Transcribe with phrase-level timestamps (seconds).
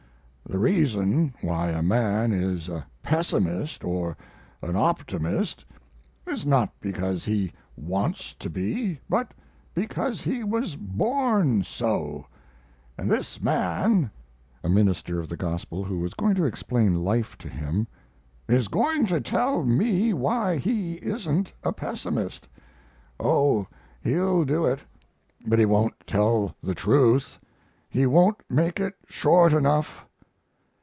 [0.49, 4.17] The reason why a man is a pessimist or
[4.61, 5.63] an optimist
[6.27, 9.33] is not because he wants to be, but
[9.73, 12.25] because he was born so;
[12.97, 14.11] and this man
[14.61, 17.87] [a minister of the Gospel who was going to explain life to him]
[18.49, 22.49] is going to tell me why he isn't a pessimist.
[23.21, 23.67] Oh,
[24.03, 24.81] he'll do it,
[25.47, 27.37] but he won't tell the truth;
[27.89, 30.03] he won't make it short enough."